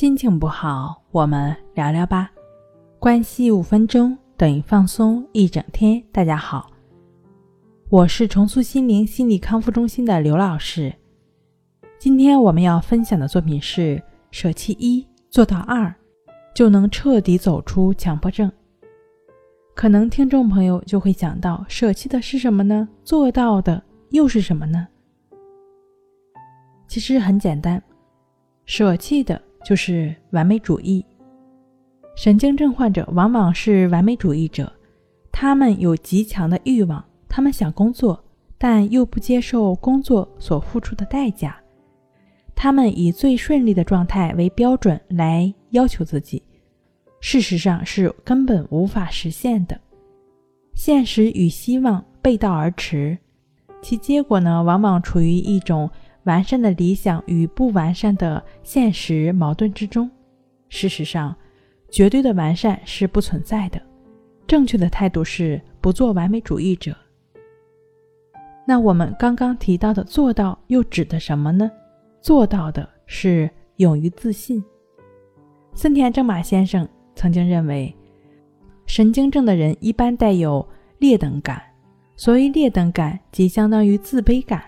[0.00, 2.32] 心情不好，我们聊聊吧。
[2.98, 6.02] 关系五分钟等于放松一整天。
[6.10, 6.70] 大家好，
[7.90, 10.90] 我是重塑心灵心理康复中心的刘老师。
[11.98, 15.94] 今天我们要分享的作品是：舍弃一，做到二，
[16.54, 18.50] 就能彻底走出强迫症。
[19.74, 22.88] 可能听众朋友就会想到，舍弃的是什么呢？
[23.04, 23.82] 做到的
[24.12, 24.88] 又是什么呢？
[26.88, 27.82] 其实很简单，
[28.64, 31.04] 舍弃的就是完美主义。
[32.16, 34.70] 神经症患者往往是完美主义者，
[35.30, 38.22] 他们有极强的欲望，他们想工作，
[38.58, 41.56] 但又不接受工作所付出的代价。
[42.54, 46.42] 他们以最顺利的状态为标准来要求自己，
[47.20, 49.80] 事实上是根本无法实现的。
[50.74, 53.16] 现实与希望背道而驰，
[53.80, 55.88] 其结果呢，往往处于一种。
[56.24, 60.10] 完善的理想与不完善的现实矛盾之中。
[60.68, 61.34] 事实上，
[61.90, 63.80] 绝对的完善是不存在的。
[64.46, 66.96] 正确的态度是不做完美主义者。
[68.66, 71.70] 那我们刚刚提到的做到又指的什么呢？
[72.20, 74.62] 做到的是勇于自信。
[75.74, 77.94] 森田正马先生曾经认为，
[78.86, 80.66] 神经症的人一般带有
[80.98, 81.62] 劣等感。
[82.16, 84.62] 所谓劣等感，即相当于自卑感。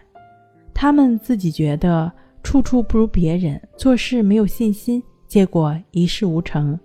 [0.75, 2.11] 他们自己觉得
[2.42, 6.79] 处处不如别人，做事没有信心，结果一事无成。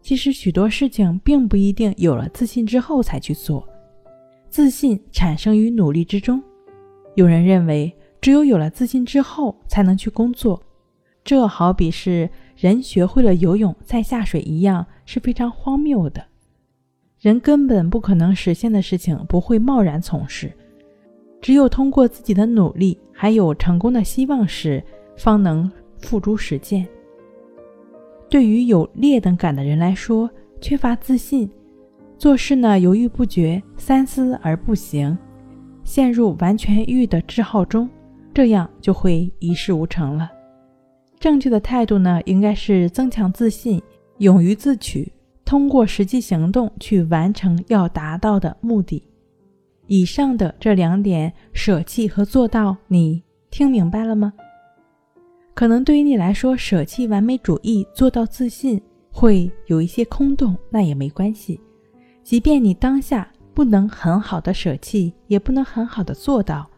[0.00, 3.68] 其实许多事情并不一定有了自信之后才去做，
[4.48, 6.42] 自信产生于努力之中。
[7.14, 10.62] 有人认为，只有有了自信之后才能去工作，
[11.24, 16.24] 这好比是人学会了游泳再下水一样，是非常荒谬的。
[17.20, 20.52] 人根本不可能实现的事情，不会贸然从事。
[21.40, 24.82] 只有通过自己的努力，还有成功的希望时，
[25.16, 26.86] 方能付诸实践。
[28.28, 30.28] 对于有劣等感的人来说，
[30.60, 31.48] 缺乏自信，
[32.18, 35.16] 做事呢犹豫不决，三思而不行，
[35.84, 37.88] 陷入完全欲的滞耗中，
[38.34, 40.30] 这样就会一事无成了。
[41.18, 43.82] 正确的态度呢，应该是增强自信，
[44.18, 45.10] 勇于自取，
[45.44, 49.02] 通过实际行动去完成要达到的目的。
[49.88, 54.32] 以上的这两点舍弃和做到，你听明白了吗？
[55.54, 61.58] 可能对于你来说，舍弃完美主义，做到自信，会有一些空洞，那也没关系。
[62.22, 66.70] 即便你当下不能很好的舍弃，也不能很好的做到，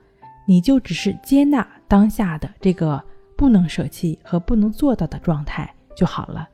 [0.47, 3.03] 你就只是接纳当下的这个
[3.37, 6.49] 不能舍弃和不能做到的状态就好了，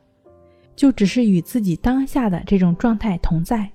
[0.75, 3.69] 就只是与自己当下的这种状态同在。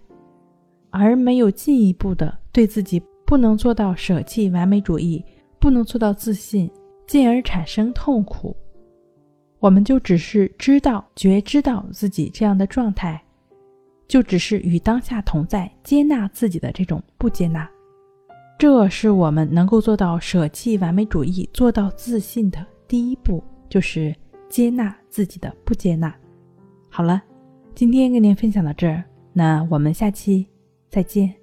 [0.91, 5.24] 而没有进一步的对自己不能做到舍弃完美主义，
[5.58, 6.70] 不能做到自信，
[7.06, 8.54] 进而产生痛苦。
[9.58, 13.22] 我们就只是知道、觉知到自己这样的状态，
[14.06, 17.68] 就只是与当下同在，接纳自己的这种不接纳。
[18.58, 24.14] 这是我们能够做到舍弃完美主义、做到自信的第一步，就是
[24.48, 26.14] 接纳自己的不接纳。
[26.91, 27.22] 好了，
[27.74, 29.02] 今天跟您分享到这儿，
[29.32, 30.46] 那我们下期。
[30.91, 31.41] 再见。